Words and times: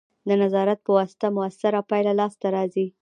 د 0.27 0.29
نظارت 0.41 0.79
په 0.85 0.91
واسطه 0.99 1.27
مؤثره 1.37 1.79
پایله 1.89 2.13
لاسته 2.19 2.47
راځي. 2.55 2.87